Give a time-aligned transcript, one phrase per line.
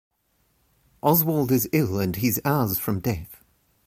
[1.03, 3.43] Oswald is ill and he's hours from death.